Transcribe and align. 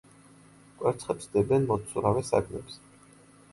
კვერცხებს 0.79 1.29
დებენ 1.37 1.69
მოცურავე 1.73 2.27
საგნებზე. 2.33 2.83